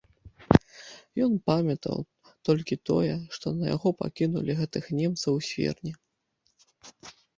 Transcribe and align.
Ён 1.25 1.33
памятаў 1.49 1.97
толькі 2.49 2.75
тое, 2.91 3.11
што 3.35 3.47
на 3.59 3.65
яго 3.75 3.89
пакінулі 4.03 4.57
гэтых 4.63 4.83
немцаў 5.01 5.31
у 5.41 5.47
свірне. 5.49 5.93